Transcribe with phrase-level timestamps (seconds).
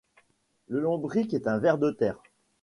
[0.67, 2.23] le lombric est un ver de terre